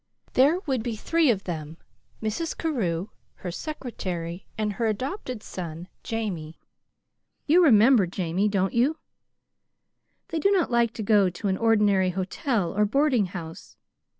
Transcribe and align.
There 0.33 0.61
would 0.65 0.81
be 0.81 0.95
three 0.95 1.29
of 1.29 1.43
them, 1.43 1.77
Mrs. 2.23 2.57
Carew, 2.57 3.09
her 3.35 3.51
secretary, 3.51 4.47
and 4.57 4.73
her 4.73 4.87
adopted 4.87 5.43
son, 5.43 5.89
Jamie. 6.01 6.57
(You 7.45 7.63
remember 7.63 8.07
Jamie, 8.07 8.47
don't 8.49 8.73
you?) 8.73 8.97
They 10.29 10.39
do 10.39 10.49
not 10.49 10.71
like 10.71 10.91
to 10.95 11.03
go 11.03 11.29
to 11.29 11.47
an 11.49 11.57
ordinary 11.57 12.09
hotel 12.09 12.75
or 12.75 12.83
boarding 12.83 13.27
house. 13.27 13.77